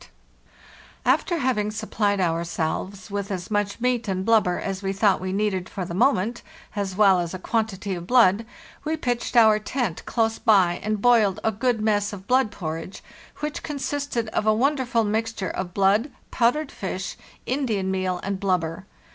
[0.01, 0.13] THE JOURNEY
[0.49, 5.21] SOUTHWARD 503 After having supplied ourselves with as much meat and blubber as we thought
[5.21, 6.41] we needed for the moment,
[6.75, 8.43] as well as a quantity of blood,
[8.83, 13.03] we pitched our tent close by and boiled a good mess of blood porridge,
[13.41, 17.15] which consisted of a wonderful mixture of blood, powdered fish,
[17.45, 18.87] Indian meal, and blubber.